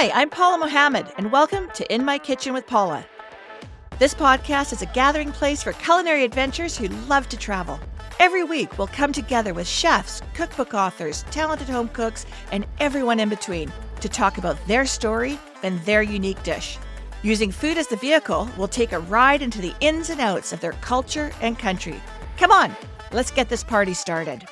[0.00, 3.04] Hi, I'm Paula Mohammed, and welcome to In My Kitchen with Paula.
[3.98, 7.80] This podcast is a gathering place for culinary adventurers who love to travel.
[8.20, 13.28] Every week, we'll come together with chefs, cookbook authors, talented home cooks, and everyone in
[13.28, 16.78] between to talk about their story and their unique dish.
[17.24, 20.60] Using food as the vehicle, we'll take a ride into the ins and outs of
[20.60, 22.00] their culture and country.
[22.36, 22.72] Come on,
[23.10, 24.46] let's get this party started.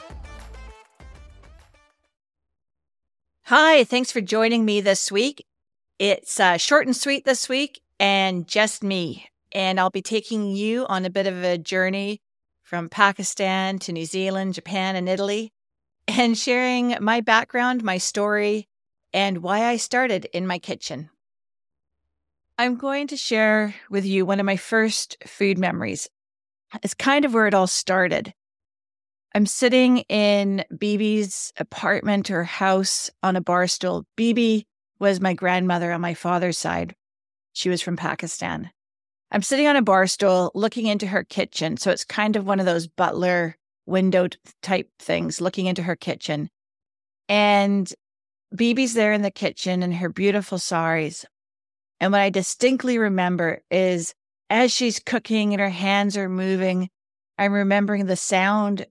[3.49, 5.47] Hi, thanks for joining me this week.
[6.01, 9.29] It's uh, short and sweet this week and just me.
[9.53, 12.23] And I'll be taking you on a bit of a journey
[12.65, 15.53] from Pakistan to New Zealand, Japan, and Italy,
[16.09, 18.67] and sharing my background, my story,
[19.13, 21.11] and why I started in my kitchen.
[22.59, 26.09] I'm going to share with you one of my first food memories.
[26.83, 28.35] It's kind of where it all started.
[29.37, 34.07] I'm sitting in Bibi's apartment or house on a bar stool.
[34.17, 34.67] Bibi
[34.99, 36.97] was my grandmother on my father's side.
[37.53, 38.71] She was from Pakistan.
[39.31, 41.77] I'm sitting on a bar stool looking into her kitchen.
[41.77, 44.29] So it's kind of one of those butler window
[44.63, 46.49] type things, looking into her kitchen.
[47.29, 47.93] And
[48.55, 51.27] Bibi's there in the kitchen in her beautiful saris.
[52.01, 54.15] And what I distinctly remember is
[54.49, 56.89] as she's cooking and her hands are moving,
[57.37, 58.87] I'm remembering the sound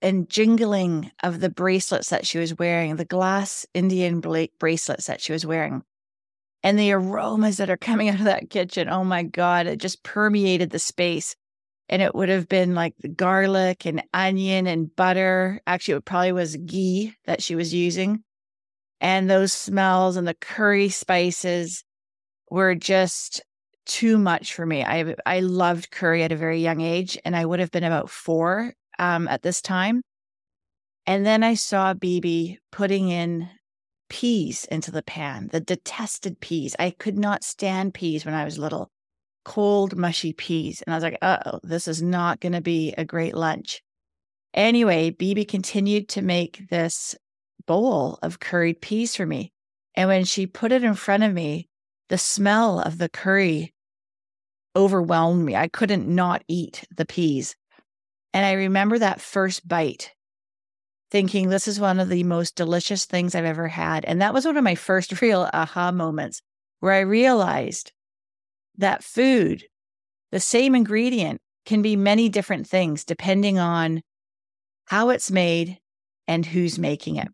[0.00, 4.20] and jingling of the bracelets that she was wearing, the glass Indian
[4.58, 5.82] bracelets that she was wearing
[6.62, 8.88] and the aromas that are coming out of that kitchen.
[8.88, 11.36] Oh my God, it just permeated the space.
[11.90, 15.62] And it would have been like the garlic and onion and butter.
[15.66, 18.22] Actually, it probably was ghee that she was using.
[19.00, 21.84] And those smells and the curry spices
[22.50, 23.40] were just
[23.86, 24.84] too much for me.
[24.84, 28.10] I I loved curry at a very young age, and I would have been about
[28.10, 30.02] four um, at this time.
[31.06, 33.48] And then I saw Bibi putting in
[34.10, 36.76] peas into the pan, the detested peas.
[36.78, 38.90] I could not stand peas when I was little,
[39.44, 40.82] cold, mushy peas.
[40.82, 43.80] And I was like, oh, this is not going to be a great lunch.
[44.54, 47.14] Anyway, Bibi continued to make this
[47.66, 49.52] bowl of curried peas for me.
[49.94, 51.68] And when she put it in front of me,
[52.08, 53.74] the smell of the curry
[54.74, 55.56] overwhelmed me.
[55.56, 57.54] I couldn't not eat the peas.
[58.32, 60.12] And I remember that first bite
[61.10, 64.04] thinking this is one of the most delicious things I've ever had.
[64.04, 66.42] And that was one of my first real aha moments
[66.80, 67.92] where I realized
[68.76, 69.64] that food,
[70.30, 74.02] the same ingredient, can be many different things depending on
[74.86, 75.78] how it's made
[76.26, 77.28] and who's making it.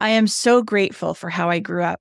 [0.00, 2.00] I am so grateful for how I grew up.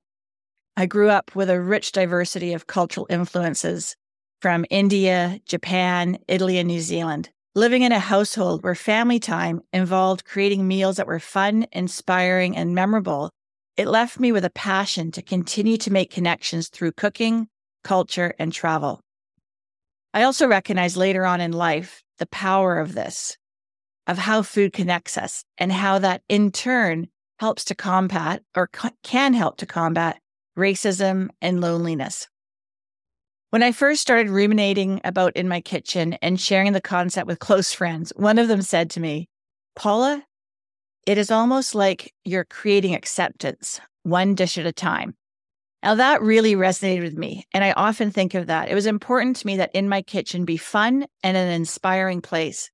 [0.76, 3.96] I grew up with a rich diversity of cultural influences
[4.42, 7.30] from India, Japan, Italy, and New Zealand.
[7.54, 12.74] Living in a household where family time involved creating meals that were fun, inspiring, and
[12.74, 13.30] memorable,
[13.78, 17.48] it left me with a passion to continue to make connections through cooking,
[17.84, 19.00] culture, and travel.
[20.14, 23.38] I also recognized later on in life the power of this,
[24.08, 27.08] of how food connects us, and how that in turn
[27.40, 28.70] helps to combat or
[29.04, 30.20] can help to combat
[30.58, 32.28] racism and loneliness.
[33.52, 37.74] When I first started ruminating about in my kitchen and sharing the concept with close
[37.74, 39.28] friends, one of them said to me,
[39.76, 40.24] Paula,
[41.06, 45.16] it is almost like you're creating acceptance one dish at a time.
[45.84, 47.46] Now, that really resonated with me.
[47.54, 48.70] And I often think of that.
[48.70, 52.72] It was important to me that in my kitchen be fun and an inspiring place.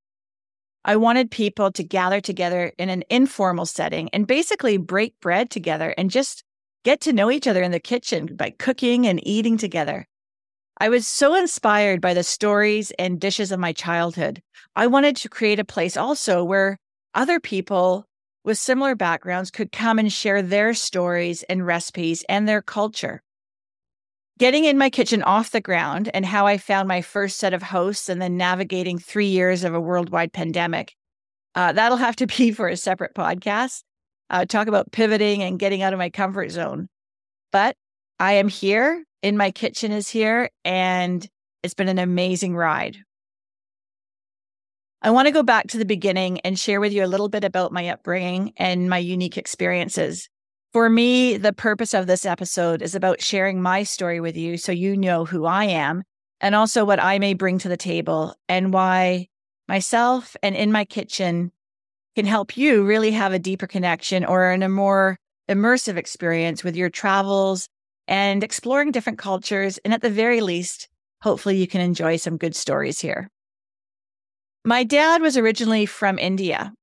[0.86, 5.96] I wanted people to gather together in an informal setting and basically break bread together
[5.98, 6.44] and just
[6.84, 10.06] get to know each other in the kitchen by cooking and eating together.
[10.80, 14.44] I was so inspired by the stories and dishes of my childhood.
[14.76, 16.78] I wanted to create a place also where
[17.16, 18.06] other people
[18.44, 23.24] with similar backgrounds could come and share their stories and recipes and their culture.
[24.38, 27.64] Getting in my kitchen off the ground and how I found my first set of
[27.64, 30.96] hosts and then navigating three years of a worldwide pandemic.
[31.56, 33.82] Uh, that'll have to be for a separate podcast.
[34.30, 36.88] Uh, talk about pivoting and getting out of my comfort zone.
[37.52, 37.76] But
[38.20, 41.28] I am here in my kitchen is here, and
[41.64, 42.98] it's been an amazing ride.
[45.02, 47.44] I want to go back to the beginning and share with you a little bit
[47.44, 50.28] about my upbringing and my unique experiences.
[50.74, 54.72] For me, the purpose of this episode is about sharing my story with you so
[54.72, 56.04] you know who I am
[56.42, 59.28] and also what I may bring to the table and why
[59.68, 61.52] myself and in my kitchen
[62.16, 65.18] can help you really have a deeper connection or in a more
[65.50, 67.70] immersive experience with your travels
[68.08, 69.78] and exploring different cultures.
[69.80, 70.88] And at the very least,
[71.22, 73.30] hopefully you can enjoy some good stories here.
[74.66, 76.74] My dad was originally from India,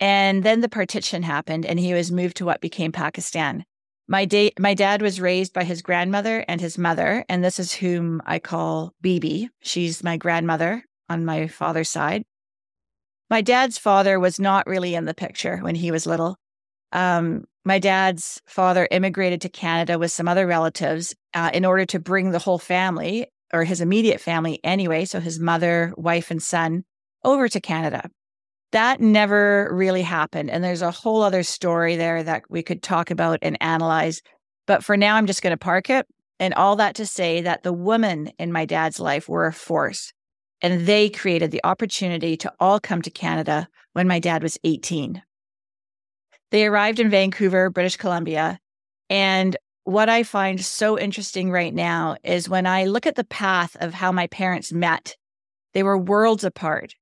[0.00, 3.64] and then the partition happened and he was moved to what became Pakistan.
[4.06, 7.72] My, da- my dad was raised by his grandmother and his mother, and this is
[7.72, 9.48] whom I call Bibi.
[9.62, 12.24] She's my grandmother on my father's side.
[13.30, 16.36] My dad's father was not really in the picture when he was little.
[16.94, 21.98] Um, my dad's father immigrated to Canada with some other relatives uh, in order to
[21.98, 26.84] bring the whole family, or his immediate family anyway, so his mother, wife, and son,
[27.24, 28.08] over to Canada.
[28.72, 30.50] That never really happened.
[30.50, 34.20] And there's a whole other story there that we could talk about and analyze.
[34.66, 36.06] But for now, I'm just going to park it.
[36.40, 40.12] And all that to say that the women in my dad's life were a force.
[40.60, 45.22] And they created the opportunity to all come to Canada when my dad was 18.
[46.54, 48.60] They arrived in Vancouver, British Columbia.
[49.10, 53.76] And what I find so interesting right now is when I look at the path
[53.80, 55.16] of how my parents met,
[55.72, 56.94] they were worlds apart.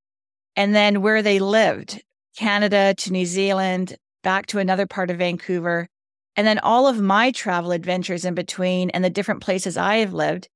[0.56, 2.02] And then where they lived,
[2.34, 5.86] Canada to New Zealand, back to another part of Vancouver,
[6.34, 10.14] and then all of my travel adventures in between and the different places I have
[10.14, 10.48] lived.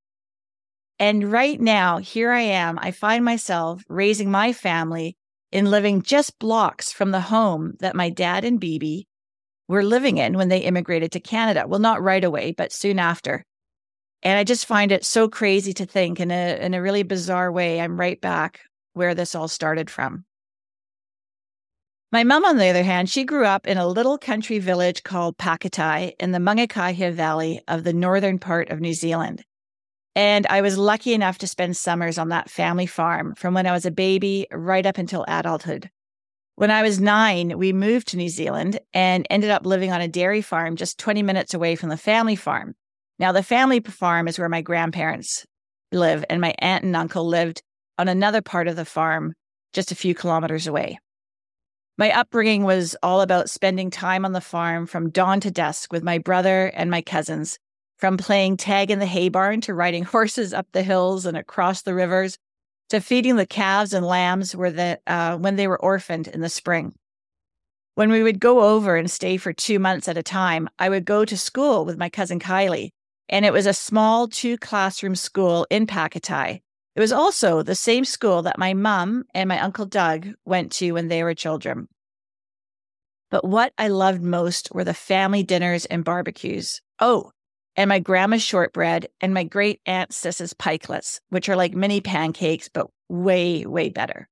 [0.98, 2.78] And right now, here I am.
[2.78, 5.18] I find myself raising my family
[5.52, 9.06] in living just blocks from the home that my dad and Bibi
[9.68, 11.66] were living in when they immigrated to Canada.
[11.66, 13.44] Well, not right away, but soon after.
[14.22, 17.52] And I just find it so crazy to think in a in a really bizarre
[17.52, 18.60] way, I'm right back
[18.92, 20.24] where this all started from.
[22.12, 25.36] My mom, on the other hand, she grew up in a little country village called
[25.36, 29.44] Pakotai in the Mangakahia Valley of the northern part of New Zealand.
[30.16, 33.72] And I was lucky enough to spend summers on that family farm from when I
[33.72, 35.90] was a baby right up until adulthood.
[36.54, 40.08] When I was nine, we moved to New Zealand and ended up living on a
[40.08, 42.74] dairy farm just 20 minutes away from the family farm.
[43.18, 45.44] Now, the family farm is where my grandparents
[45.92, 47.60] live, and my aunt and uncle lived
[47.98, 49.34] on another part of the farm
[49.74, 50.98] just a few kilometers away.
[51.98, 56.02] My upbringing was all about spending time on the farm from dawn to dusk with
[56.02, 57.58] my brother and my cousins,
[57.96, 61.82] from playing tag in the hay barn to riding horses up the hills and across
[61.82, 62.38] the rivers
[62.88, 66.48] to feeding the calves and lambs were the, uh, when they were orphaned in the
[66.48, 66.94] spring.
[67.94, 71.04] When we would go over and stay for two months at a time, I would
[71.04, 72.90] go to school with my cousin Kylie,
[73.28, 76.60] and it was a small two classroom school in Pakotai.
[76.94, 80.92] It was also the same school that my mom and my uncle Doug went to
[80.92, 81.88] when they were children.
[83.30, 86.80] But what I loved most were the family dinners and barbecues.
[87.00, 87.32] Oh,
[87.76, 92.68] and my grandma's shortbread and my great aunt Sis's pikelets, which are like mini pancakes,
[92.68, 94.28] but way, way better.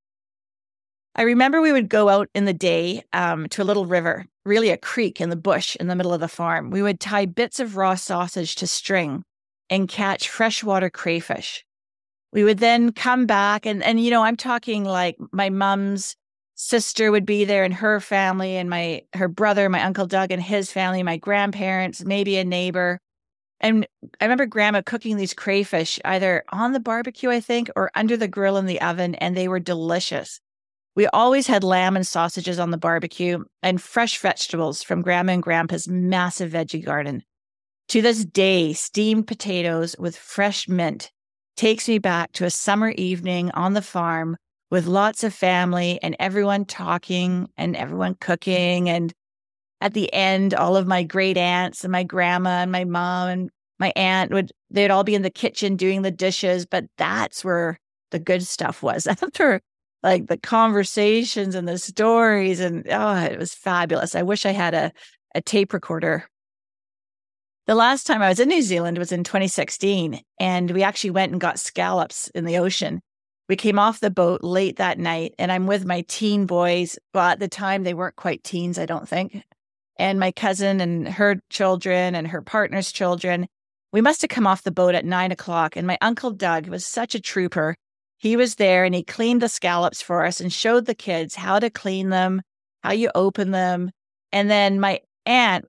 [1.17, 4.71] I remember we would go out in the day um, to a little river, really
[4.71, 6.71] a creek in the bush in the middle of the farm.
[6.71, 9.23] We would tie bits of raw sausage to string
[9.71, 11.65] and catch freshwater crayfish.
[12.33, 16.17] We would then come back and, and, you know, I'm talking like my mom's
[16.57, 20.43] sister would be there and her family and my, her brother, my uncle Doug and
[20.43, 22.99] his family, my grandparents, maybe a neighbor.
[23.65, 23.87] And
[24.21, 28.29] I remember grandma cooking these crayfish either on the barbecue, I think, or under the
[28.29, 30.39] grill in the oven, and they were delicious.
[30.95, 35.43] We always had lamb and sausages on the barbecue and fresh vegetables from grandma and
[35.43, 37.23] grandpa's massive veggie garden.
[37.89, 41.11] To this day, steamed potatoes with fresh mint
[41.57, 44.37] takes me back to a summer evening on the farm
[44.71, 49.15] with lots of family and everyone talking and everyone cooking and
[49.85, 53.51] at the end, all of my great aunts and my grandma and my mom and
[53.79, 56.67] my aunt would, they'd all be in the kitchen doing the dishes.
[56.67, 57.79] But that's where
[58.11, 59.61] the good stuff was after
[60.03, 62.61] like the conversations and the stories.
[62.61, 64.15] And oh, it was fabulous.
[64.15, 64.93] I wish I had a,
[65.35, 66.29] a tape recorder.
[67.67, 71.33] The last time I was in New Zealand was in 2016, and we actually went
[71.33, 73.01] and got scallops in the ocean.
[73.49, 76.99] We came off the boat late that night, and I'm with my teen boys.
[77.15, 79.43] Well, at the time, they weren't quite teens, I don't think
[79.97, 83.47] and my cousin and her children and her partner's children.
[83.95, 86.85] We must have come off the boat at nine o'clock, and my uncle Doug was
[86.85, 87.77] such a trooper.
[88.19, 91.61] He was there and he cleaned the scallops for us and showed the kids how
[91.61, 92.43] to clean them,
[92.83, 93.93] how you open them.
[94.33, 95.67] And then my aunt,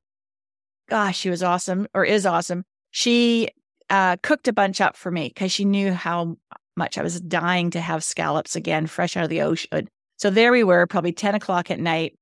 [0.89, 2.63] gosh, she was awesome or is awesome.
[2.89, 3.49] She
[3.91, 6.37] uh, cooked a bunch up for me because she knew how
[6.75, 9.87] much I was dying to have scallops again, fresh out of the ocean.
[10.17, 12.15] So there we were, probably 10 o'clock at night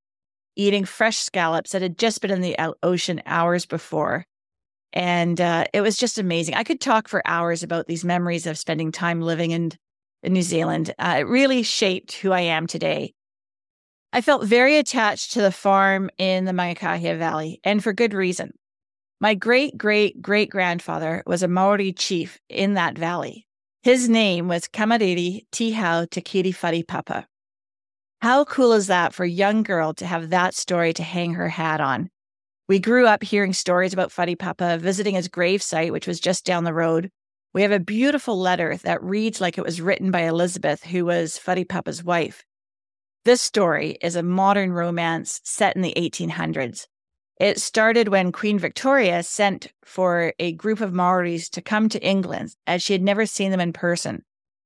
[0.58, 4.26] eating fresh scallops that had just been in the ocean hours before.
[4.94, 6.54] And uh, it was just amazing.
[6.56, 9.72] I could talk for hours about these memories of spending time living in,
[10.22, 10.94] in New Zealand.
[11.00, 13.14] Uh, it really shaped who I am today.
[14.14, 18.54] I felt very attached to the farm in the Mangakahia Valley, and for good reason.
[19.20, 23.48] My great great great grandfather was a Maori chief in that valley.
[23.82, 27.26] His name was Kamariri Tihau Takiri Wharepapa.
[28.22, 31.50] How cool is that for a young girl to have that story to hang her
[31.50, 32.10] hat on?
[32.74, 36.74] We grew up hearing stories about Wharepapa, visiting his gravesite, which was just down the
[36.74, 37.12] road.
[37.54, 41.38] We have a beautiful letter that reads like it was written by Elizabeth, who was
[41.38, 42.44] Wharepapa's wife.
[43.26, 46.88] This story is a modern romance set in the 1800s.
[47.40, 52.56] It started when Queen Victoria sent for a group of Maoris to come to England
[52.66, 54.24] as she had never seen them in person.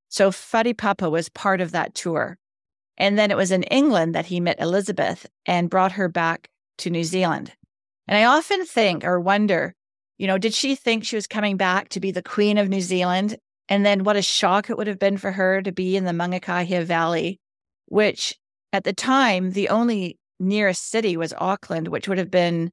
[0.08, 2.38] So Wharepapa was part of that tour.
[2.98, 6.48] And then it was in England that he met Elizabeth and brought her back
[6.78, 7.52] to New Zealand.
[8.08, 9.74] And I often think or wonder,
[10.18, 12.82] you know, did she think she was coming back to be the queen of New
[12.82, 13.38] Zealand?
[13.70, 16.12] And then what a shock it would have been for her to be in the
[16.12, 17.40] Mangakahia Valley,
[17.88, 18.36] which
[18.72, 22.72] at the time, the only nearest city was Auckland, which would have been,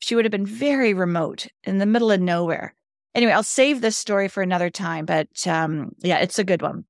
[0.00, 2.74] she would have been very remote in the middle of nowhere.
[3.14, 6.84] Anyway, I'll save this story for another time, but um, yeah, it's a good one.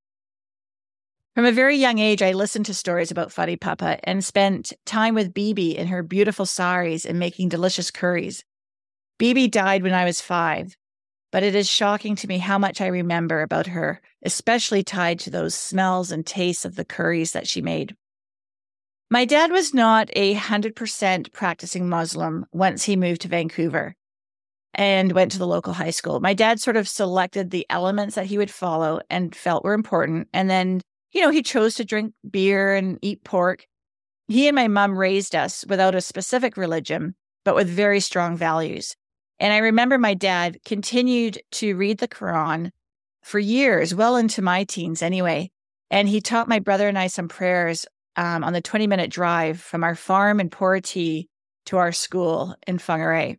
[1.34, 5.34] From a very young age, I listened to stories about Wharepapa and spent time with
[5.34, 8.44] Bibi in her beautiful saris and making delicious curries.
[9.18, 10.76] Bibi died when I was five,
[11.32, 15.30] but it is shocking to me how much I remember about her, especially tied to
[15.30, 17.96] those smells and tastes of the curries that she made.
[19.10, 23.96] My dad was not a 100% practicing Muslim once he moved to Vancouver
[24.72, 26.20] and went to the local high school.
[26.20, 30.28] My dad sort of selected the elements that he would follow and felt were important,
[30.32, 30.80] and then
[31.14, 33.66] you know, he chose to drink beer and eat pork.
[34.26, 38.96] He and my mom raised us without a specific religion, but with very strong values.
[39.38, 42.70] And I remember my dad continued to read the Quran
[43.22, 45.50] for years, well into my teens anyway.
[45.90, 49.60] And he taught my brother and I some prayers um, on the 20 minute drive
[49.60, 51.28] from our farm in Poroti
[51.66, 53.36] to our school in Whangarei.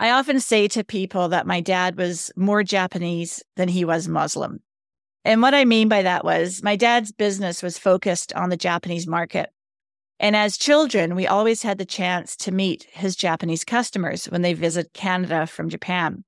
[0.00, 4.60] I often say to people that my dad was more Japanese than he was Muslim.
[5.28, 9.06] And what I mean by that was my dad's business was focused on the Japanese
[9.06, 9.50] market.
[10.18, 14.54] And as children, we always had the chance to meet his Japanese customers when they
[14.54, 16.24] visit Canada from Japan.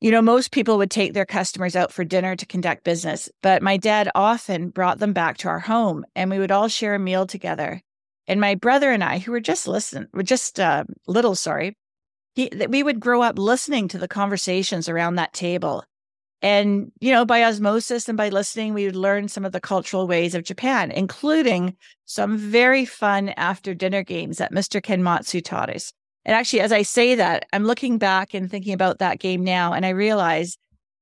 [0.00, 3.62] You know, most people would take their customers out for dinner to conduct business, but
[3.62, 6.98] my dad often brought them back to our home and we would all share a
[6.98, 7.80] meal together.
[8.26, 11.76] And my brother and I, who were just listen, were just uh, little, sorry,
[12.34, 15.84] he, we would grow up listening to the conversations around that table
[16.42, 20.06] and, you know, by osmosis and by listening, we would learn some of the cultural
[20.06, 24.82] ways of Japan, including some very fun after dinner games that Mr.
[24.82, 25.92] Kenmatsu taught us.
[26.24, 29.72] And actually, as I say that, I'm looking back and thinking about that game now,
[29.72, 30.56] and I realize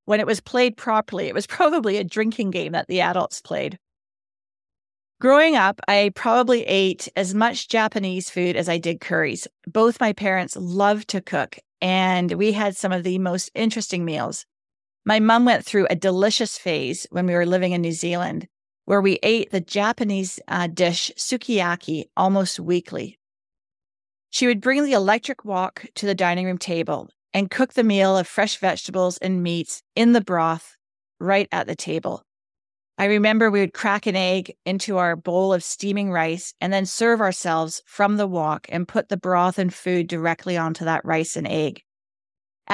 [0.05, 3.79] when it was played properly, it was probably a drinking game that the adults played.
[5.21, 9.47] Growing up, I probably ate as much Japanese food as I did curries.
[9.69, 14.45] Both my parents loved to cook, and we had some of the most interesting meals.
[15.05, 18.47] My mom went through a delicious phase when we were living in New Zealand
[18.85, 23.19] where we ate the Japanese uh, dish sukiyaki almost weekly.
[24.31, 28.17] She would bring the electric wok to the dining room table and cook the meal
[28.17, 30.77] of fresh vegetables and meats in the broth
[31.21, 32.25] right at the table.
[32.99, 36.87] I remember we would crack an egg into our bowl of steaming rice and then
[36.87, 41.37] serve ourselves from the wok and put the broth and food directly onto that rice
[41.37, 41.83] and egg.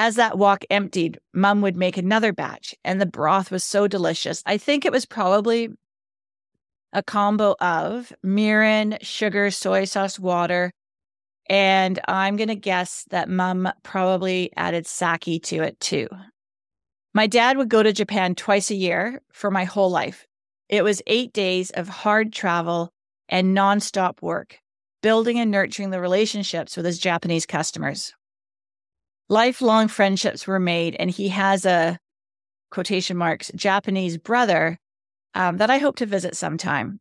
[0.01, 4.41] As that wok emptied, mom would make another batch, and the broth was so delicious.
[4.45, 5.71] I think it was probably
[6.93, 10.71] a combo of mirin, sugar, soy sauce, water,
[11.49, 16.07] and I'm going to guess that mom probably added sake to it too.
[17.13, 20.25] My dad would go to Japan twice a year for my whole life.
[20.69, 22.93] It was eight days of hard travel
[23.27, 24.59] and nonstop work,
[25.01, 28.13] building and nurturing the relationships with his Japanese customers
[29.29, 31.99] lifelong friendships were made, and he has a
[32.71, 34.77] quotation marks Japanese brother
[35.33, 36.99] um, that I hope to visit sometime.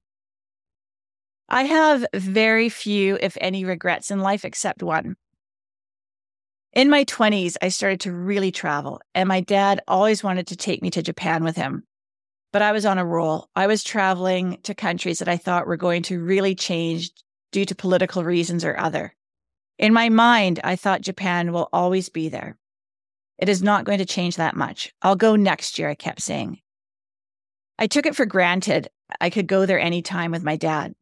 [1.48, 5.16] I have very few, if any, regrets in life except one.
[6.74, 10.82] In my 20s, I started to really travel, and my dad always wanted to take
[10.82, 11.84] me to Japan with him.
[12.52, 13.48] But I was on a roll.
[13.56, 17.10] I was traveling to countries that I thought were going to really change
[17.52, 19.14] due to political reasons or other.
[19.78, 22.56] In my mind, I thought Japan will always be there.
[23.38, 24.92] It is not going to change that much.
[25.02, 26.58] I'll go next year, I kept saying.
[27.78, 28.88] I took it for granted
[29.20, 30.94] I could go there anytime with my dad.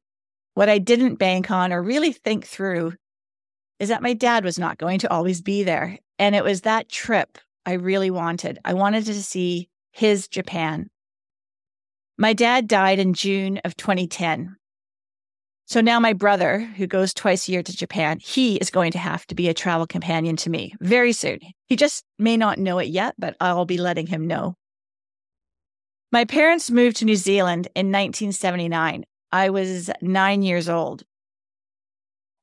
[0.55, 2.95] What I didn't bank on or really think through
[3.79, 5.99] is that my dad was not going to always be there.
[6.19, 8.59] And it was that trip I really wanted.
[8.65, 10.89] I wanted to see his Japan.
[12.19, 14.57] My dad died in June of 2010.
[15.67, 18.99] So now my brother, who goes twice a year to Japan, he is going to
[18.99, 21.41] have to be a travel companion to me very soon.
[21.67, 24.55] He just may not know it yet, but I'll be letting him know.
[26.13, 29.05] My parents moved to New Zealand in 1979.
[29.33, 31.03] I was nine years old.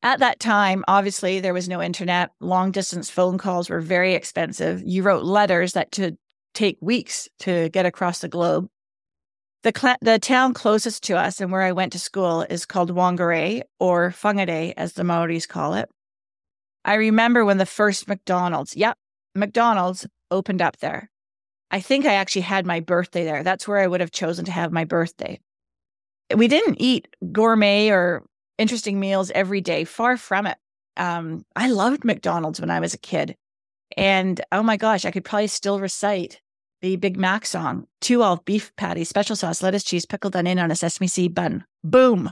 [0.03, 2.31] At that time, obviously, there was no internet.
[2.41, 4.83] Long distance phone calls were very expensive.
[4.85, 6.17] You wrote letters that could
[6.53, 8.67] take weeks to get across the globe.
[9.63, 12.91] The, cl- the town closest to us and where I went to school is called
[12.91, 15.89] Whangarei or Whangarei, as the Maoris call it.
[16.84, 18.98] I remember when the first McDonald's, yep,
[19.34, 21.10] McDonald's opened up there.
[21.72, 23.41] I think I actually had my birthday there.
[23.41, 25.39] That's where I would have chosen to have my birthday.
[26.36, 28.24] We didn't eat gourmet or
[28.58, 30.58] interesting meals every day, far from it.
[30.98, 33.36] Um, I loved McDonald's when I was a kid.
[33.96, 36.41] And oh my gosh, I could probably still recite
[36.83, 37.87] the Big Mac song.
[38.01, 41.63] Two all beef patties, special sauce, lettuce, cheese, pickled onion on a sesame seed bun.
[41.81, 42.29] Boom.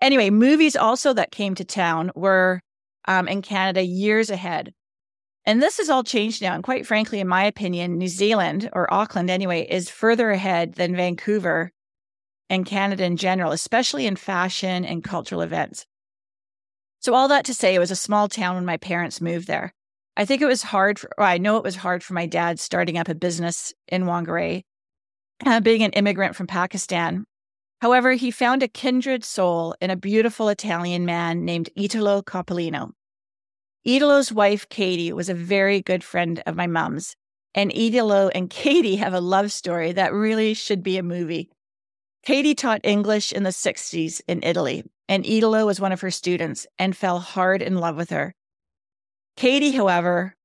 [0.00, 2.60] Anyway, movies also that came to town were
[3.08, 4.72] um, in Canada years ahead.
[5.44, 6.54] And this has all changed now.
[6.54, 10.94] And quite frankly, in my opinion, New Zealand or Auckland anyway is further ahead than
[10.94, 11.72] Vancouver
[12.48, 15.84] and Canada in general, especially in fashion and cultural events.
[17.00, 19.74] So, all that to say, it was a small town when my parents moved there.
[20.16, 20.98] I think it was hard.
[20.98, 24.62] For, I know it was hard for my dad starting up a business in Whangarei,
[25.44, 27.24] uh, being an immigrant from Pakistan.
[27.80, 32.92] However, he found a kindred soul in a beautiful Italian man named Italo Coppolino.
[33.84, 37.14] Italo's wife, Katie, was a very good friend of my mom's,
[37.54, 41.50] and Italo and Katie have a love story that really should be a movie.
[42.24, 46.66] Katie taught English in the 60s in Italy, and Italo was one of her students
[46.78, 48.34] and fell hard in love with her.
[49.36, 50.36] Katie, however,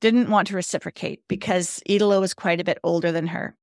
[0.00, 3.56] didn't want to reciprocate because Italo was quite a bit older than her.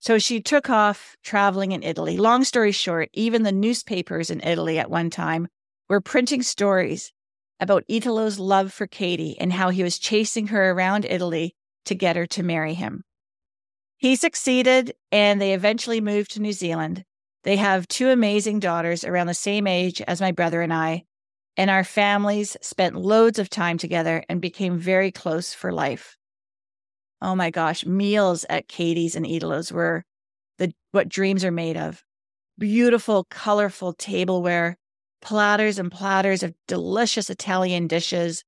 [0.00, 2.18] So she took off traveling in Italy.
[2.18, 5.48] Long story short, even the newspapers in Italy at one time
[5.88, 7.10] were printing stories
[7.58, 11.54] about Italo's love for Katie and how he was chasing her around Italy
[11.86, 13.02] to get her to marry him.
[13.96, 17.04] He succeeded and they eventually moved to New Zealand.
[17.44, 21.04] They have two amazing daughters around the same age as my brother and I,
[21.56, 26.16] and our families spent loads of time together and became very close for life.
[27.20, 30.04] Oh my gosh, meals at Katie's and Italo's were
[30.58, 32.04] the what dreams are made of.
[32.58, 34.76] Beautiful, colorful tableware,
[35.22, 38.44] platters and platters of delicious Italian dishes,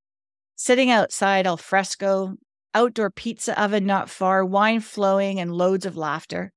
[0.55, 2.35] sitting outside al fresco,
[2.73, 6.51] outdoor pizza oven not far, wine flowing, and loads of laughter.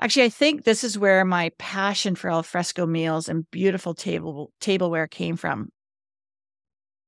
[0.00, 5.06] Actually, I think this is where my passion for alfresco meals and beautiful table tableware
[5.06, 5.70] came from.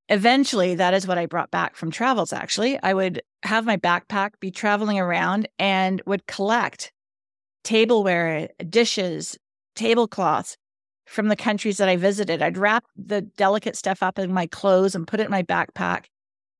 [0.08, 2.32] Eventually, that is what I brought back from travels.
[2.32, 6.92] Actually, I would have my backpack, be traveling around, and would collect
[7.64, 9.36] tableware, dishes,
[9.74, 10.56] tablecloths
[11.06, 12.40] from the countries that I visited.
[12.40, 16.04] I'd wrap the delicate stuff up in my clothes and put it in my backpack.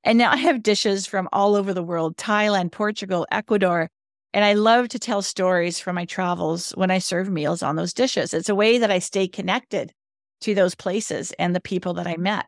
[0.02, 3.88] And now I have dishes from all over the world Thailand, Portugal, Ecuador,
[4.37, 7.94] and I love to tell stories from my travels when I serve meals on those
[7.94, 8.35] dishes.
[8.35, 9.94] It's a way that I stay connected
[10.42, 12.44] to those places and the people that I met.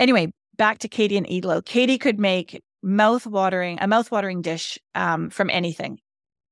[0.00, 1.62] Anyway, back to Katie and Italo.
[1.62, 6.00] Katie could make mouth-watering a mouth-watering dish um, from anything.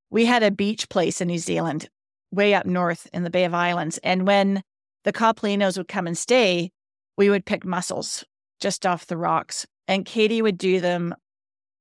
[0.09, 1.89] We had a beach place in New Zealand,
[2.31, 4.63] way up north in the Bay of Islands, and when
[5.03, 6.71] the Coppolinos would come and stay,
[7.17, 8.25] we would pick mussels
[8.61, 11.13] just off the rocks, and Katie would do them.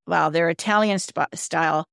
[0.07, 1.85] Well, they're Italian sp- style,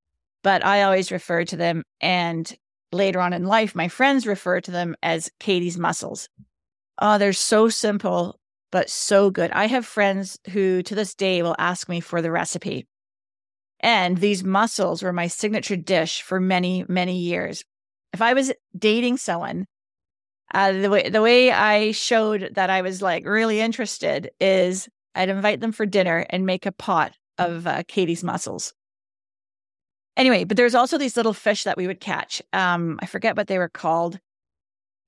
[0.44, 1.82] but I always refer to them.
[2.00, 2.54] And
[2.92, 6.28] later on in life, my friends refer to them as Katie's mussels.
[7.00, 8.38] Oh, they're so simple,
[8.70, 9.50] but so good.
[9.50, 12.86] I have friends who to this day will ask me for the recipe.
[13.80, 17.64] And these mussels were my signature dish for many, many years.
[18.12, 19.66] If I was dating someone,
[20.52, 25.28] uh, the way the way I showed that I was like really interested is I'd
[25.30, 28.72] invite them for dinner and make a pot of uh, Katie's mussels.
[30.16, 32.40] Anyway, but there's also these little fish that we would catch.
[32.52, 34.20] Um, I forget what they were called.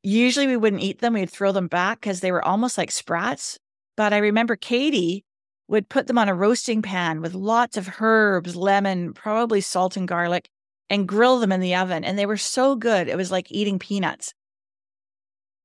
[0.03, 1.15] Usually we wouldn't eat them.
[1.15, 3.59] We'd throw them back because they were almost like sprats.
[3.97, 5.25] But I remember Katie
[5.69, 10.07] would put them on a roasting pan with lots of herbs, lemon, probably salt and
[10.07, 10.49] garlic,
[10.91, 12.05] and grill them in the oven.
[12.05, 13.09] And they were so good.
[13.09, 14.33] It was like eating peanuts.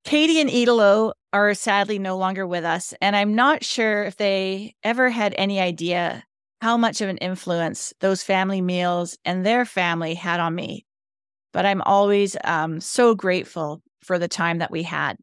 [0.03, 2.93] Katie and Italo are sadly no longer with us.
[3.01, 6.23] And I'm not sure if they ever had any idea
[6.61, 10.85] how much of an influence those family meals and their family had on me.
[11.53, 15.17] But I'm always um, so grateful for the time that we had.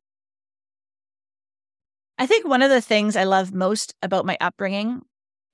[2.18, 5.03] I think one of the things I love most about my upbringing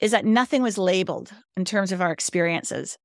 [0.01, 2.97] is that nothing was labeled in terms of our experiences.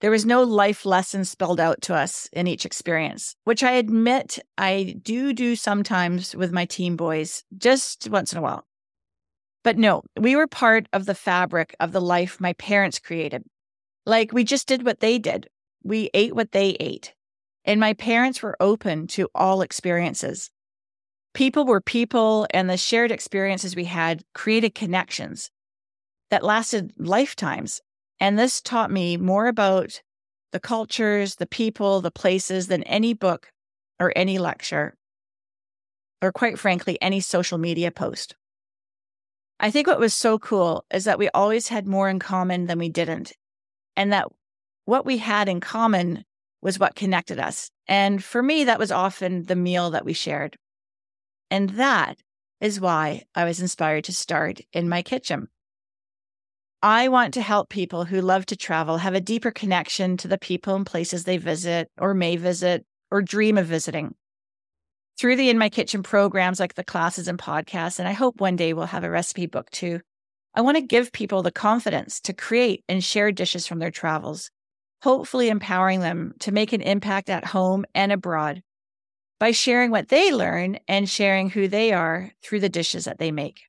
[0.00, 4.38] There was no life lesson spelled out to us in each experience, which I admit
[4.56, 8.64] I do do sometimes with my teen boys, just once in a while.
[9.62, 13.42] But no, we were part of the fabric of the life my parents created.
[14.06, 15.48] Like we just did what they did.
[15.82, 17.14] We ate what they ate.
[17.64, 20.50] And my parents were open to all experiences.
[21.34, 25.50] People were people, and the shared experiences we had created connections
[26.30, 27.80] that lasted lifetimes.
[28.18, 30.00] And this taught me more about
[30.52, 33.52] the cultures, the people, the places than any book
[34.00, 34.96] or any lecture,
[36.20, 38.34] or quite frankly, any social media post.
[39.62, 42.78] I think what was so cool is that we always had more in common than
[42.78, 43.34] we didn't,
[43.94, 44.28] and that
[44.86, 46.24] what we had in common
[46.62, 47.70] was what connected us.
[47.86, 50.56] And for me, that was often the meal that we shared.
[51.50, 52.18] And that
[52.60, 55.48] is why I was inspired to start in my kitchen.
[56.82, 60.38] I want to help people who love to travel have a deeper connection to the
[60.38, 64.14] people and places they visit or may visit or dream of visiting.
[65.20, 68.56] Through the In My Kitchen programs like the classes and podcasts, and I hope one
[68.56, 70.00] day we'll have a recipe book too,
[70.54, 74.50] I want to give people the confidence to create and share dishes from their travels,
[75.02, 78.62] hopefully empowering them to make an impact at home and abroad
[79.38, 83.30] by sharing what they learn and sharing who they are through the dishes that they
[83.30, 83.60] make.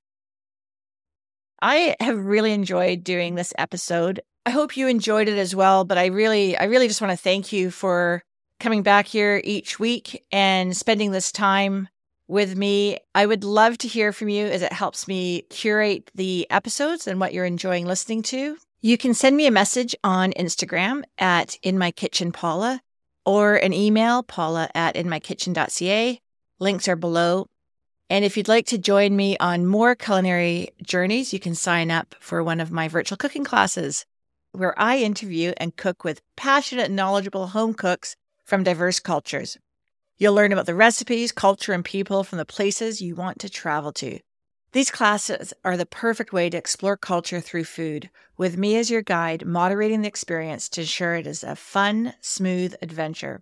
[1.61, 4.21] I have really enjoyed doing this episode.
[4.45, 7.21] I hope you enjoyed it as well, but I really I really just want to
[7.21, 8.23] thank you for
[8.62, 11.89] coming back here each week and spending this time
[12.28, 12.97] with me.
[13.13, 17.19] I would love to hear from you as it helps me curate the episodes and
[17.19, 18.58] what you're enjoying listening to.
[18.80, 22.82] You can send me a message on Instagram at In My Kitchen Paula
[23.26, 26.21] or an email, paula at inmykitchen.ca.
[26.60, 27.47] Links are below.
[28.10, 32.15] And if you'd like to join me on more culinary journeys, you can sign up
[32.19, 34.06] for one of my virtual cooking classes
[34.52, 38.15] where I interview and cook with passionate, knowledgeable home cooks
[38.51, 39.57] from diverse cultures.
[40.17, 43.93] You'll learn about the recipes, culture, and people from the places you want to travel
[43.93, 44.19] to.
[44.73, 49.03] These classes are the perfect way to explore culture through food, with me as your
[49.03, 53.41] guide, moderating the experience to ensure it is a fun, smooth adventure.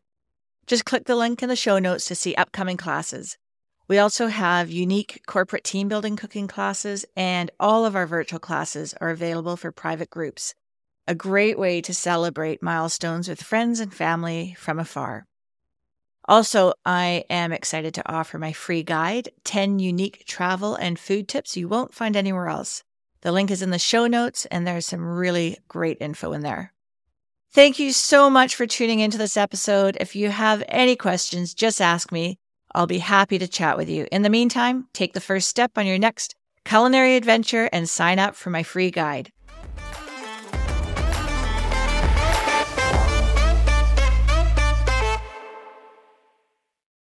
[0.67, 3.39] Just click the link in the show notes to see upcoming classes.
[3.87, 8.93] We also have unique corporate team building cooking classes, and all of our virtual classes
[9.01, 10.53] are available for private groups.
[11.09, 15.25] A great way to celebrate milestones with friends and family from afar.
[16.25, 21.57] Also, I am excited to offer my free guide 10 unique travel and food tips
[21.57, 22.83] you won't find anywhere else.
[23.21, 26.73] The link is in the show notes, and there's some really great info in there.
[27.51, 29.97] Thank you so much for tuning into this episode.
[29.99, 32.37] If you have any questions, just ask me.
[32.75, 34.05] I'll be happy to chat with you.
[34.11, 38.35] In the meantime, take the first step on your next culinary adventure and sign up
[38.35, 39.31] for my free guide.